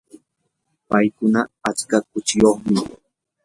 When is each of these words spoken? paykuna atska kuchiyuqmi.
paykuna 0.87 1.41
atska 1.69 1.97
kuchiyuqmi. 2.09 2.79